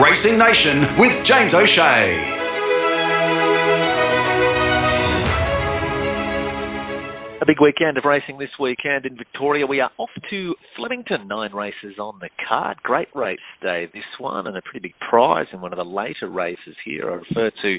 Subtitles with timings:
[0.00, 2.16] Racing Nation with James O'Shea.
[7.42, 9.66] A big weekend of racing this weekend in Victoria.
[9.66, 11.28] We are off to Flemington.
[11.28, 12.78] Nine races on the card.
[12.82, 16.30] Great race day, this one, and a pretty big prize in one of the later
[16.30, 17.10] races here.
[17.10, 17.76] I refer to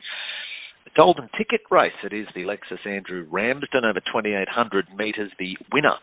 [0.83, 1.93] the golden ticket race.
[2.03, 5.31] It is the Lexus Andrew Ramsden over 2,800 metres.
[5.39, 5.95] The winner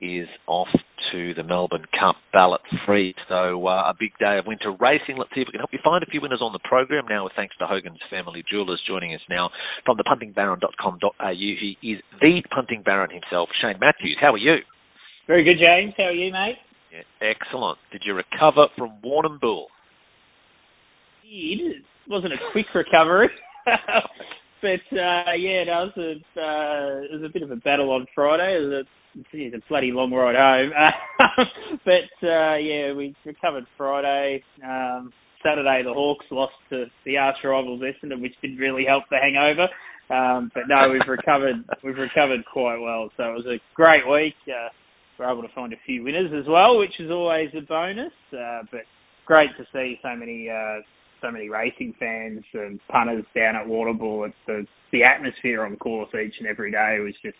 [0.00, 0.68] is off
[1.12, 3.14] to the Melbourne Cup ballot free.
[3.28, 5.16] So uh, a big day of winter racing.
[5.16, 7.24] Let's see if we can help you find a few winners on the program now.
[7.24, 9.50] With thanks to Hogan's Family Jewelers joining us now
[9.84, 11.30] from the puntingbaron.com.au.
[11.32, 14.18] He is the punting baron himself, Shane Matthews.
[14.20, 14.56] How are you?
[15.26, 15.94] Very good, James.
[15.96, 16.56] How are you, mate?
[16.92, 17.78] Yeah, excellent.
[17.92, 19.66] Did you recover from Warrnambool?
[21.24, 23.28] It wasn't a quick recovery.
[24.62, 28.06] but uh, yeah, it was a uh, it was a bit of a battle on
[28.14, 28.56] Friday.
[28.56, 28.88] It was a
[29.32, 30.70] it's a bloody long ride home.
[31.84, 34.42] but uh, yeah, we recovered Friday.
[34.64, 39.18] Um, Saturday, the Hawks lost to the arch rivals Essendon, which didn't really help the
[39.18, 39.68] hangover.
[40.10, 41.64] Um, but no, we've recovered.
[41.84, 43.10] We've recovered quite well.
[43.16, 44.34] So it was a great week.
[44.48, 44.68] Uh,
[45.18, 48.12] we're able to find a few winners as well, which is always a bonus.
[48.32, 48.82] Uh, but
[49.26, 50.80] great to see so many uh,
[51.20, 54.26] so many racing fans and punters down at Warrnambool.
[54.26, 57.36] It's the the atmosphere on course each and every day was just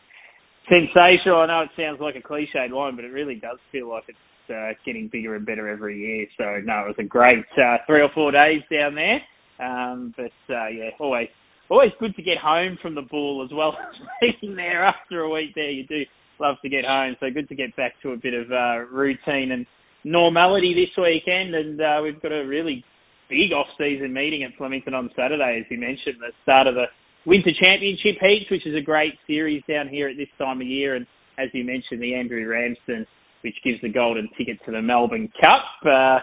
[0.68, 1.40] sensational.
[1.40, 4.50] I know it sounds like a cliched line, but it really does feel like it's
[4.50, 6.26] uh, getting bigger and better every year.
[6.36, 9.20] So no, it was a great uh, three or four days down there.
[9.60, 11.28] Um, but uh, yeah, always
[11.70, 13.76] always good to get home from the bull as well
[14.22, 15.70] as being there after a week there.
[15.70, 16.02] You do
[16.40, 19.52] love to get home, so good to get back to a bit of uh, routine
[19.52, 19.66] and
[20.04, 21.54] normality this weekend.
[21.54, 22.84] And uh, we've got a really
[23.28, 26.86] big off-season meeting at Flemington on Saturday, as you mentioned, the start of the
[27.26, 30.96] Winter Championship heats, which is a great series down here at this time of year.
[30.96, 33.06] And as you mentioned, the Andrew Ramsden,
[33.42, 35.64] which gives the golden ticket to the Melbourne Cup.
[35.84, 36.18] Uh,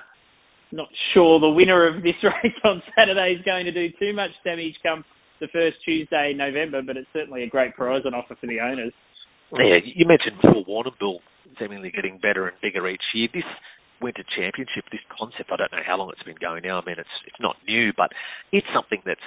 [0.71, 4.31] not sure the winner of this race on Saturday is going to do too much
[4.43, 5.05] damage come
[5.39, 8.59] the first Tuesday in November, but it's certainly a great prize on offer for the
[8.59, 8.93] owners.
[9.51, 11.19] Yeah, you mentioned Paul Warrnambool
[11.59, 13.27] seemingly getting better and bigger each year.
[13.33, 13.43] This
[14.01, 16.81] Winter Championship, this concept, I don't know how long it's been going now.
[16.81, 18.11] I mean, it's it's not new, but
[18.51, 19.23] it's something that's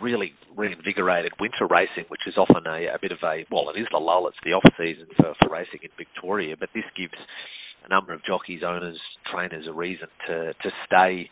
[0.00, 3.88] really reinvigorated winter racing, which is often a, a bit of a well, it is
[3.90, 7.16] the lull, it's the off season for, for racing in Victoria, but this gives
[7.84, 8.98] a number of jockeys, owners,
[9.32, 11.28] trainers a reason to to stay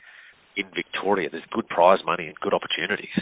[0.56, 1.28] in Victoria.
[1.30, 3.14] There's good prize money and good opportunities.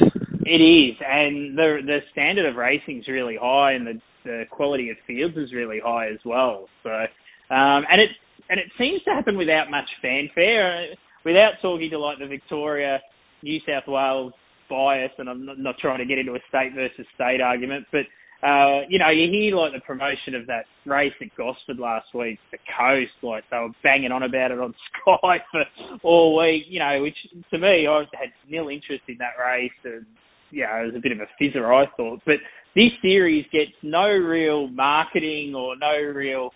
[0.45, 4.91] It is, and the the standard of racing is really high, and the the quality
[4.91, 6.69] of fields is really high as well.
[6.83, 8.11] So, um, and it
[8.53, 10.93] and it seems to happen without much fanfare,
[11.25, 13.01] without talking to like the Victoria,
[13.43, 14.35] New South Wales
[14.69, 18.05] bias, and I'm not, not trying to get into a state versus state argument, but
[18.47, 22.41] uh, you know, you hear like the promotion of that race at Gosford last week,
[22.51, 25.65] the coast, like they were banging on about it on Sky for
[26.03, 27.17] all week, you know, which
[27.51, 30.05] to me, I had nil interest in that race, and
[30.51, 32.21] you know, it was a bit of a fizzer, I thought.
[32.27, 32.43] But
[32.75, 36.51] this series gets no real marketing or no real,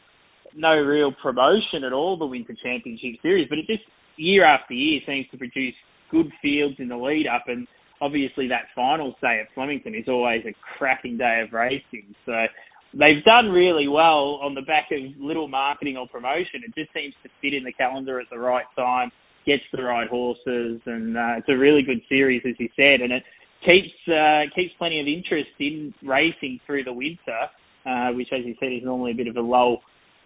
[0.56, 2.17] no real promotion at all.
[2.17, 3.84] The Winter Championship Series, but it just
[4.17, 5.75] year after year seems to produce
[6.11, 7.67] good fields in the lead up and
[8.00, 12.15] obviously that final day at Flemington is always a cracking day of racing.
[12.25, 12.33] So
[12.93, 16.62] they've done really well on the back of little marketing or promotion.
[16.67, 19.11] It just seems to fit in the calendar at the right time,
[19.47, 23.12] gets the right horses, and uh, it's a really good series, as you said, and
[23.12, 23.23] it
[23.65, 27.41] keeps uh, keeps plenty of interest in racing through the winter,
[27.87, 29.81] uh, which, as you said, is normally a bit of a lull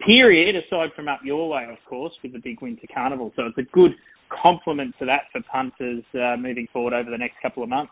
[0.05, 3.31] period, aside from up your way, of course, with the big winter carnival.
[3.35, 3.91] So it's a good
[4.29, 7.91] complement to that for punters uh, moving forward over the next couple of months.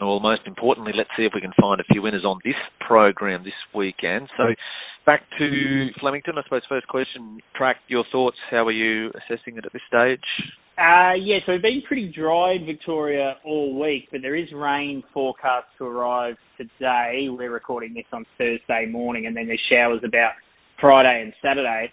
[0.00, 3.44] Well, most importantly, let's see if we can find a few winners on this program
[3.44, 4.28] this weekend.
[4.38, 4.44] So,
[5.04, 6.62] back to Flemington, I suppose.
[6.68, 8.38] First question, track your thoughts.
[8.50, 10.24] How are you assessing it at this stage?
[10.78, 15.02] Uh, yeah, so it's been pretty dry in Victoria all week, but there is rain
[15.12, 17.26] forecast to arrive today.
[17.28, 20.32] We're recording this on Thursday morning, and then there's showers about
[20.80, 21.92] Friday and Saturday.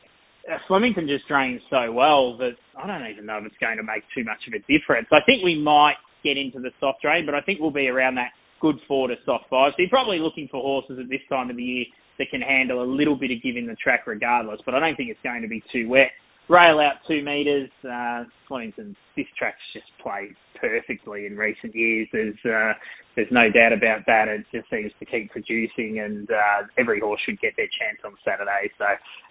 [0.49, 3.83] Uh, Flemington just drains so well that I don't even know if it's going to
[3.83, 5.07] make too much of a difference.
[5.11, 8.15] I think we might get into the soft drain, but I think we'll be around
[8.15, 8.31] that
[8.61, 9.71] good four to soft five.
[9.75, 11.85] So you're probably looking for horses at this time of the year
[12.17, 15.09] that can handle a little bit of giving the track regardless, but I don't think
[15.09, 16.11] it's going to be too wet
[16.49, 17.69] rail out two metres.
[17.83, 22.07] Uh, Flemington, this track's just played perfectly in recent years.
[22.11, 22.73] There's uh,
[23.15, 24.27] there's no doubt about that.
[24.27, 28.13] It just seems to keep producing, and uh, every horse should get their chance on
[28.25, 28.71] Saturday.
[28.77, 28.85] So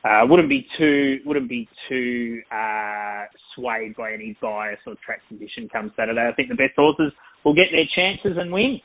[0.08, 3.24] uh, wouldn't be too wouldn't be too uh,
[3.54, 6.28] swayed by any bias or track condition come Saturday.
[6.28, 7.12] I think the best horses
[7.44, 8.80] will get their chances and win.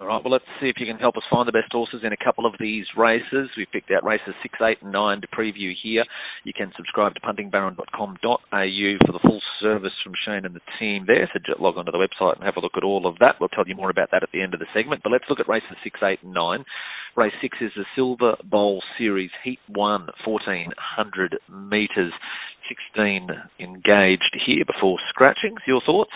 [0.00, 2.12] All right, well, let's see if you can help us find the best horses in
[2.14, 3.52] a couple of these races.
[3.54, 6.04] We've picked out races 6, 8, and 9 to preview here.
[6.42, 11.28] You can subscribe to puntingbaron.com.au for the full service from Shane and the team there.
[11.30, 13.36] So just log onto the website and have a look at all of that.
[13.38, 15.02] We'll tell you more about that at the end of the segment.
[15.02, 16.64] But let's look at races 6, 8, and 9.
[17.16, 22.12] Race 6 is the Silver Bowl Series Heat 1, 1400 metres.
[22.94, 25.60] 16 engaged here before scratchings.
[25.66, 26.14] Your thoughts?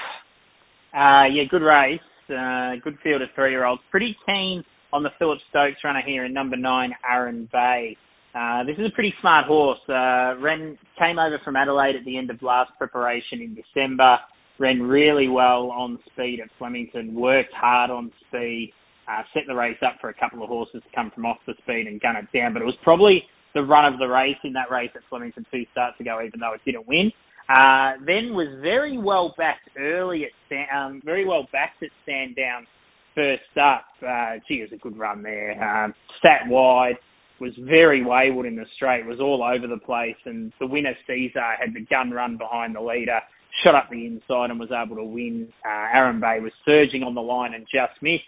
[0.95, 2.01] Uh, yeah, good race.
[2.31, 3.83] Uh, good field of three-year-olds.
[3.91, 7.97] Pretty keen on the Philip Stokes runner here in number nine, Aaron Bay.
[8.35, 9.79] Uh, this is a pretty smart horse.
[9.89, 14.17] Uh, Ren came over from Adelaide at the end of last preparation in December.
[14.59, 18.73] Ran really well on speed at Flemington, worked hard on speed,
[19.09, 21.55] uh, set the race up for a couple of horses to come from off the
[21.63, 22.53] speed and gun it down.
[22.53, 23.23] But it was probably
[23.55, 26.55] the run of the race in that race at Flemington two starts ago, even though
[26.55, 27.13] it didn't win.
[27.49, 30.31] Uh, then was very well backed early at
[30.75, 32.67] um, very well backed at Sandown
[33.15, 33.85] first up.
[34.03, 35.53] Uh, gee, it was a good run there.
[35.63, 35.93] Um,
[36.25, 36.97] sat wide,
[37.41, 41.55] was very wayward in the straight, was all over the place, and the winner Caesar
[41.61, 43.21] had the gun run behind the leader,
[43.63, 45.49] shot up the inside and was able to win.
[45.65, 48.25] Uh, Aaron Bay was surging on the line and just missed.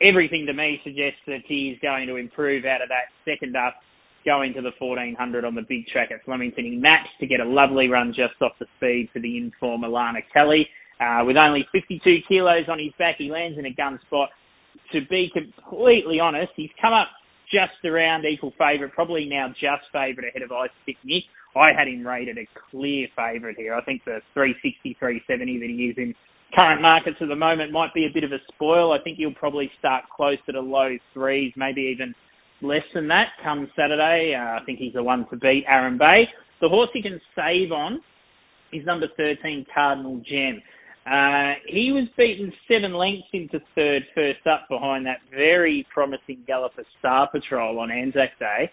[0.00, 3.74] Everything to me suggests that he's going to improve out of that second up
[4.28, 5.16] going to the 1400
[5.46, 6.64] on the big track at Flemington.
[6.64, 10.20] He matched to get a lovely run just off the speed for the inform Alana
[10.34, 10.68] Kelly.
[11.00, 14.28] Uh, with only 52 kilos on his back, he lands in a gun spot.
[14.92, 17.08] To be completely honest, he's come up
[17.48, 21.24] just around equal favourite, probably now just favourite ahead of Ice Pick Nick.
[21.56, 23.74] I had him rated a clear favourite here.
[23.74, 26.14] I think the 360, 370 that he is in
[26.52, 28.92] current markets at the moment might be a bit of a spoil.
[28.92, 32.14] I think he'll probably start closer to the low threes, maybe even
[32.62, 34.34] less than that come Saturday.
[34.34, 36.28] Uh, I think he's the one to beat Aaron Bay.
[36.60, 38.00] The horse he can save on
[38.72, 40.60] is number 13, Cardinal Gem.
[41.06, 46.84] Uh, he was beaten seven lengths into third, first up behind that very promising galloper
[46.98, 48.70] Star Patrol on Anzac Day.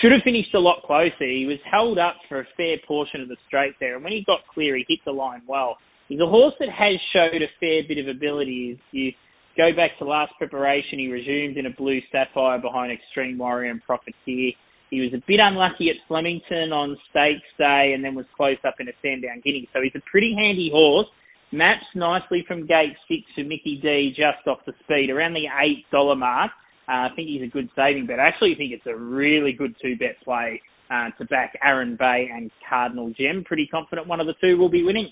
[0.00, 1.26] Should have finished a lot closer.
[1.26, 4.22] He was held up for a fair portion of the straight there, and when he
[4.26, 5.78] got clear, he hit the line well.
[6.08, 8.78] He's a horse that has showed a fair bit of ability.
[8.92, 9.12] You
[9.56, 13.82] Go back to last preparation, he resumed in a blue sapphire behind Extreme Warrior and
[13.82, 14.52] Profiteer.
[14.90, 18.74] He was a bit unlucky at Flemington on stakes day and then was close up
[18.78, 19.68] in a Sandown Guinea.
[19.72, 21.08] So he's a pretty handy horse.
[21.52, 25.46] Maps nicely from gate six to Mickey D just off the speed, around the
[25.92, 26.50] $8 mark.
[26.88, 28.20] Uh, I think he's a good saving bet.
[28.20, 30.60] I actually think it's a really good two bet play
[30.90, 33.42] uh, to back Aaron Bay and Cardinal Gem.
[33.44, 35.08] Pretty confident one of the two will be winning.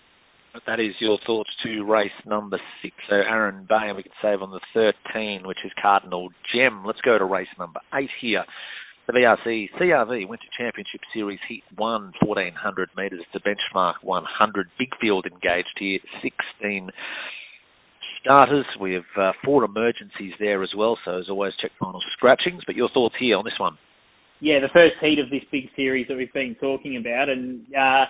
[0.67, 2.95] That is your thoughts to race number six.
[3.11, 6.85] So Aaron Bay, and we can save on the 13, which is Cardinal Gem.
[6.87, 8.45] Let's go to race number eight here.
[9.09, 14.69] The VRC CRV Winter Championship Series Heat 1, 1400 metres to benchmark 100.
[14.79, 16.89] Big field engaged here, 16
[18.21, 18.65] starters.
[18.81, 22.63] We have uh, four emergencies there as well, so as always, check final scratchings.
[22.65, 23.77] But your thoughts here on this one?
[24.41, 28.05] Yeah, the first heat of this big series that we've been talking about, and uh,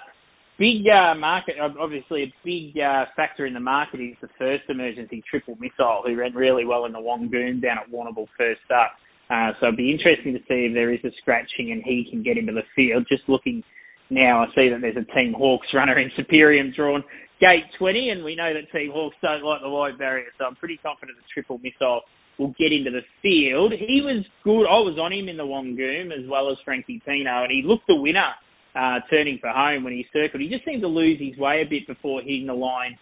[0.56, 5.22] Big uh, market, obviously a big uh, factor in the market is the first emergency
[5.28, 8.94] triple missile, who ran really well in the Wangoon down at Warrnambool first up.
[9.30, 12.22] Uh, so it'd be interesting to see if there is a scratching and he can
[12.22, 13.04] get into the field.
[13.08, 13.64] Just looking
[14.10, 17.02] now, I see that there's a Team Hawkes runner in Superior drawn
[17.40, 20.54] gate 20, and we know that Team Hawkes don't like the wide barrier, so I'm
[20.54, 22.02] pretty confident the triple missile
[22.38, 23.72] will get into the field.
[23.72, 24.70] He was good.
[24.70, 27.86] I was on him in the Wangoon as well as Frankie Pino, and he looked
[27.86, 28.38] the winner
[28.74, 30.42] uh, turning for home when he circled.
[30.42, 32.98] He just seemed to lose his way a bit before hitting the line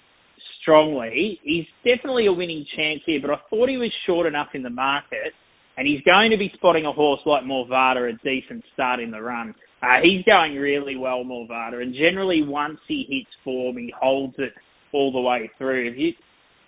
[0.60, 1.40] strongly.
[1.42, 4.70] He's definitely a winning chance here, but I thought he was short enough in the
[4.70, 5.32] market,
[5.76, 9.20] and he's going to be spotting a horse like Morvada a decent start in the
[9.20, 9.55] run.
[9.82, 14.52] Uh, he's going really well, Morvada, and generally once he hits form, he holds it
[14.93, 15.91] all the way through.
[15.91, 16.12] If you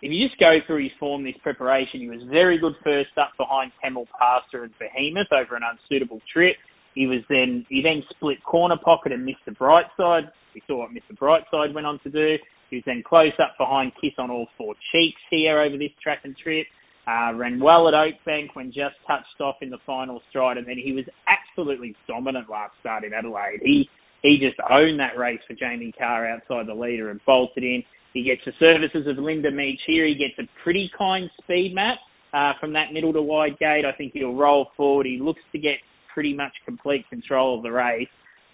[0.02, 3.30] if you just go through his form this preparation, he was very good first up
[3.38, 6.56] behind Camel Pastor and Behemoth over an unsuitable trip.
[6.94, 9.56] He was then he then split corner pocket and Mr.
[9.56, 10.30] Brightside.
[10.54, 11.16] We saw what Mr.
[11.16, 12.36] Brightside went on to do.
[12.70, 16.20] He was then close up behind Kiss on all four cheeks here over this track
[16.24, 16.66] and trip.
[17.06, 20.78] Uh, ran well at Oakbank when just touched off in the final stride, and then
[20.82, 23.60] he was absolutely dominant last start in Adelaide.
[23.62, 23.88] He
[24.22, 27.82] he just owned that race for Jamie Kah outside the leader and bolted in.
[28.14, 30.06] He gets the services of Linda Meech here.
[30.06, 31.98] He gets a pretty kind speed map
[32.32, 33.84] uh, from that middle to wide gate.
[33.84, 35.04] I think he'll roll forward.
[35.04, 35.76] He looks to get
[36.14, 38.08] pretty much complete control of the race.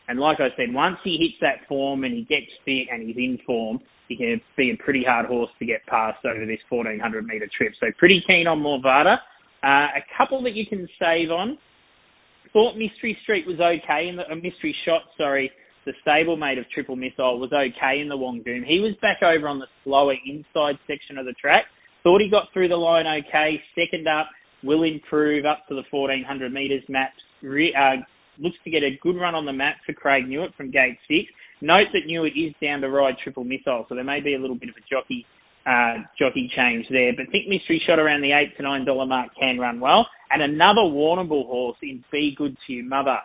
[0.09, 3.17] And like I said, once he hits that form and he gets fit and he's
[3.17, 7.25] in form, he can be a pretty hard horse to get past over this 1400
[7.25, 7.73] metre trip.
[7.79, 9.19] So pretty keen on Morvada.
[9.63, 11.59] Uh, a couple that you can save on.
[12.53, 15.53] Thought Mystery Street was okay in the Mystery Shot, sorry,
[15.87, 18.65] the stablemate of Triple Missile was okay in the Wangoon.
[18.67, 21.65] He was back over on the slower inside section of the track.
[22.03, 23.61] Thought he got through the line okay.
[23.75, 24.29] Second up,
[24.63, 26.83] will improve up to the 1400 metres.
[26.89, 28.03] Maps re, uh,
[28.39, 31.31] looks to get a good run on the map for Craig Newitt from gate six.
[31.61, 34.57] Note that Newitt is down to ride triple missile, so there may be a little
[34.57, 35.27] bit of a jockey
[35.67, 37.13] uh, jockey change there.
[37.13, 40.07] But think Mystery Shot around the eight to nine dollar mark can run well.
[40.31, 43.19] And another Warrnambool horse in Be Good to Your Mother.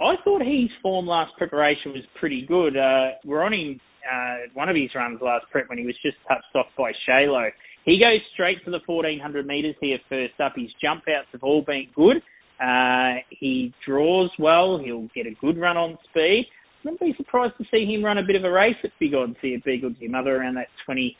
[0.00, 2.76] I thought his form last preparation was pretty good.
[2.76, 6.16] Uh, we're on him uh, one of his runs last prep when he was just
[6.28, 7.50] touched off by Shalo.
[7.84, 10.54] He goes straight to the 1400 metres here first up.
[10.56, 12.18] His jump outs have all been good.
[12.60, 14.80] Uh, he draws well.
[14.82, 16.46] He'll get a good run on speed.
[16.84, 19.36] Wouldn't be surprised to see him run a bit of a race at Big Odds
[19.42, 21.12] here, Be Good to Your Mother, around that $20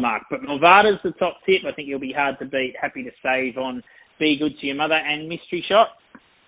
[0.00, 0.22] mark.
[0.28, 1.62] But Milvada's the top tip.
[1.66, 2.74] I think he'll be hard to beat.
[2.80, 3.82] Happy to save on
[4.18, 5.88] Be Good to Your Mother and Mystery Shot.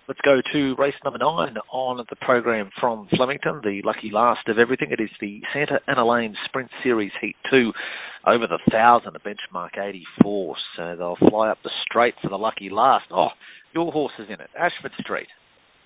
[0.07, 4.57] Let's go to race number nine on the program from Flemington, the lucky last of
[4.57, 4.91] everything.
[4.91, 7.73] It is the Santa Ana Lane Sprint Series Heat 2
[8.25, 10.55] over the 1,000, a benchmark 84.
[10.77, 13.05] So they'll fly up the straight for the lucky last.
[13.11, 13.27] Oh,
[13.77, 15.29] your horse is in it, Ashford Street.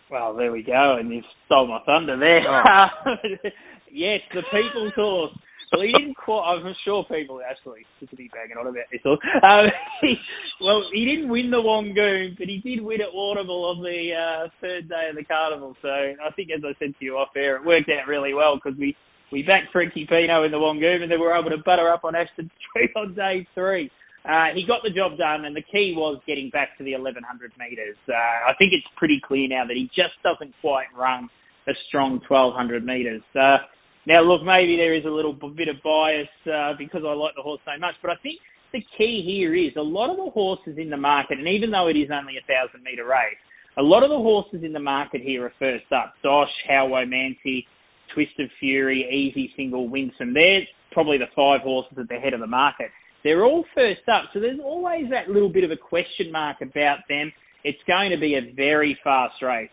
[0.09, 2.39] Well, there we go, and you've stole my thunder there.
[2.47, 2.87] Oh.
[3.91, 5.35] yes, the people's horse.
[5.71, 6.43] Well, he didn't quite.
[6.43, 9.03] I'm sure people actually sick be banging on about this.
[9.03, 9.67] Um,
[10.01, 10.15] he,
[10.59, 14.47] well, he didn't win the Wangoon, but he did win at Warrnambool on the uh,
[14.59, 15.75] third day of the carnival.
[15.81, 18.55] So I think, as I said to you off air, it worked out really well
[18.55, 18.95] because we
[19.31, 22.03] we backed Frankie Pino in the Wangoon, and then we were able to butter up
[22.03, 23.91] on Ashton Street on day three.
[24.21, 27.51] Uh, he got the job done, and the key was getting back to the 1100
[27.57, 27.97] metres.
[28.07, 31.29] Uh, I think it's pretty clear now that he just doesn't quite run
[31.67, 33.23] a strong 1200 metres.
[33.33, 33.65] Uh,
[34.05, 37.41] now, look, maybe there is a little bit of bias uh, because I like the
[37.41, 38.37] horse so much, but I think
[38.73, 41.87] the key here is a lot of the horses in the market, and even though
[41.87, 43.37] it is only a thousand metre race,
[43.77, 46.13] a lot of the horses in the market here are first up.
[46.23, 47.65] Dosh, How Manti,
[48.13, 50.33] Twist of Fury, Easy Single, Winsome.
[50.33, 50.61] They're
[50.91, 52.89] probably the five horses at the head of the market.
[53.23, 56.99] They're all first up, so there's always that little bit of a question mark about
[57.07, 57.31] them.
[57.63, 59.69] It's going to be a very fast race.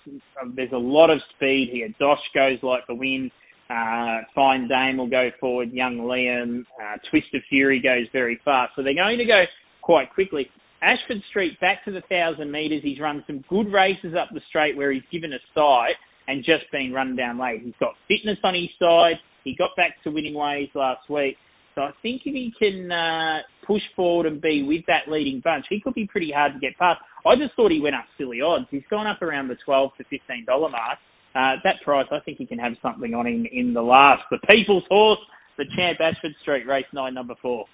[0.54, 1.88] There's a lot of speed here.
[1.98, 3.30] Dosh goes like the wind.
[3.70, 5.72] Uh, Fine Dame will go forward.
[5.72, 8.72] Young Liam, uh, Twist of Fury goes very fast.
[8.76, 9.44] So they're going to go
[9.80, 10.50] quite quickly.
[10.82, 12.82] Ashford Street back to the thousand metres.
[12.82, 15.96] He's run some good races up the straight where he's given a sight
[16.28, 17.62] and just been run down late.
[17.64, 19.16] He's got fitness on his side.
[19.44, 21.36] He got back to winning ways last week.
[21.80, 25.80] I think if he can uh, push forward and be with that leading bunch, he
[25.80, 27.00] could be pretty hard to get past.
[27.26, 28.66] I just thought he went up silly odds.
[28.70, 30.98] He's gone up around the twelve to fifteen dollar mark
[31.34, 34.22] uh, that price, I think he can have something on him in the last.
[34.30, 35.20] The People's Horse,
[35.56, 37.66] the Champ Ashford Street, race nine, number four.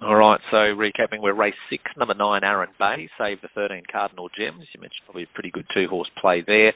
[0.00, 4.30] All right, so recapping, we're race six, number nine, Aaron Bay, save the 13 Cardinal
[4.30, 4.64] Gems.
[4.72, 6.72] You mentioned probably a pretty good two horse play there.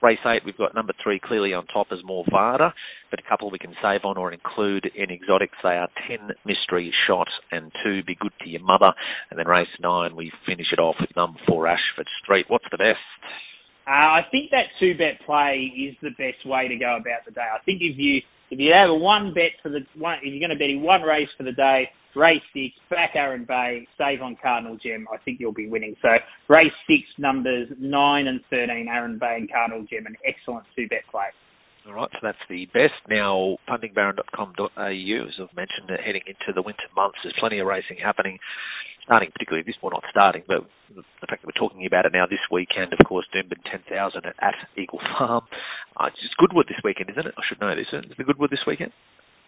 [0.00, 2.72] Race eight, we've got number three clearly on top as Morvada,
[3.10, 5.58] but a couple we can save on or include in exotics.
[5.62, 8.92] They are 10 Mystery Shot and two Be Good to Your Mother.
[9.30, 12.46] And then race nine, we finish it off with number four Ashford Street.
[12.46, 13.02] What's the best?
[13.88, 17.32] Uh, I think that two bet play is the best way to go about the
[17.32, 17.40] day.
[17.42, 20.40] I think if you if you have a one bet for the one, if you're
[20.40, 24.22] going to bet in one race for the day, race six, back Aaron Bay, save
[24.22, 25.94] on Cardinal Gem, I think you'll be winning.
[26.02, 26.08] So
[26.48, 31.04] race six numbers nine and thirteen, Aaron Bay and Cardinal Gem, an excellent two bet
[31.10, 31.28] play.
[31.86, 33.00] All right, so that's the best.
[33.08, 38.38] Now, puntingbaron.com.au, as I've mentioned, heading into the winter months, there's plenty of racing happening
[39.08, 42.28] starting, particularly this, well, not starting, but the fact that we're talking about it now
[42.28, 43.88] this weekend, of course, Doomben 10,000
[44.24, 45.48] at, at Eagle Farm.
[45.96, 47.32] Uh, it's Goodwood this weekend, isn't it?
[47.32, 47.88] I should know this.
[47.88, 48.92] Is it Goodwood this weekend?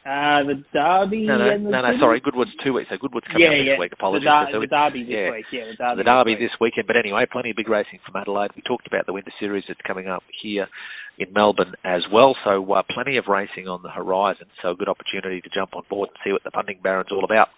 [0.00, 1.28] Uh, the Derby.
[1.28, 1.92] No, no, no, no.
[2.00, 2.88] Sorry, Goodwood's two weeks.
[2.88, 3.80] So Goodwood's coming yeah, up this yeah.
[3.84, 3.92] week.
[3.92, 4.24] Apologies.
[4.24, 5.28] The, the Derby this yeah.
[5.28, 5.44] week.
[5.52, 5.96] Yeah, the Derby.
[6.00, 6.88] The Derby this, this weekend.
[6.88, 8.56] But anyway, plenty of big racing from Adelaide.
[8.56, 10.72] We talked about the Winter Series that's coming up here
[11.20, 12.32] in Melbourne as well.
[12.48, 14.48] So uh, plenty of racing on the horizon.
[14.64, 17.24] So a good opportunity to jump on board and see what the Punting Baron's all
[17.24, 17.52] about.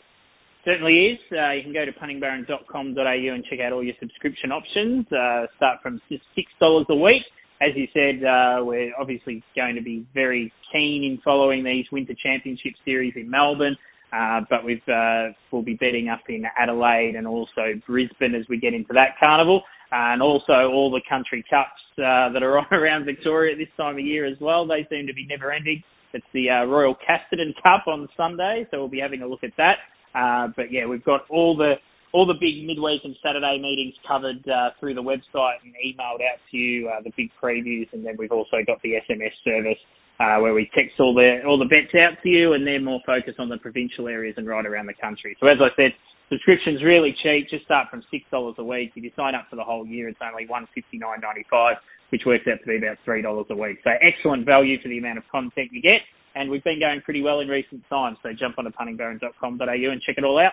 [0.64, 1.18] Certainly is.
[1.32, 5.06] Uh, you can go to puntingbaron.com.au and check out all your subscription options.
[5.10, 7.22] Uh, start from just six dollars a week.
[7.60, 12.14] As you said, uh, we're obviously going to be very keen in following these Winter
[12.22, 13.76] Championship series in Melbourne.
[14.12, 18.58] Uh, but we've, uh, we'll be betting up in Adelaide and also Brisbane as we
[18.58, 19.62] get into that carnival.
[19.92, 24.04] and also all the country cups uh, that are on around Victoria this time of
[24.04, 24.66] year as well.
[24.66, 25.82] They seem to be never ending.
[26.14, 29.52] It's the uh, Royal Casterton Cup on Sunday, so we'll be having a look at
[29.56, 29.76] that.
[30.14, 31.74] Uh, but yeah, we've got all the
[32.12, 36.36] all the big midweek and Saturday meetings covered uh, through the website and emailed out
[36.50, 36.88] to you.
[36.88, 39.80] Uh, the big previews, and then we've also got the SMS service
[40.20, 43.00] uh, where we text all the all the bets out to you, and they're more
[43.06, 45.36] focused on the provincial areas and right around the country.
[45.40, 45.92] So as I said,
[46.28, 47.48] subscription's really cheap.
[47.48, 48.92] Just start from six dollars a week.
[48.94, 51.76] If you sign up for the whole year, it's only one fifty nine ninety five,
[52.10, 53.78] which works out to be about three dollars a week.
[53.84, 57.22] So excellent value for the amount of content you get and we've been going pretty
[57.22, 58.18] well in recent times.
[58.22, 60.52] So jump on to puntingbaron.com.au and check it all out.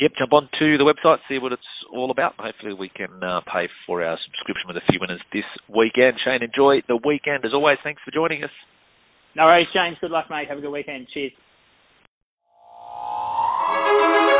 [0.00, 2.32] Yep, jump on to the website, see what it's all about.
[2.38, 6.16] Hopefully, we can uh, pay for our subscription with a few winners this weekend.
[6.24, 7.76] Shane, enjoy the weekend as always.
[7.84, 8.50] Thanks for joining us.
[9.36, 9.96] No worries, James.
[10.00, 10.48] Good luck, mate.
[10.48, 11.06] Have a good weekend.
[11.12, 11.32] Cheers.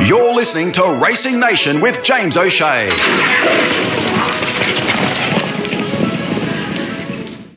[0.09, 2.89] You're listening to Racing Nation with James O'Shea.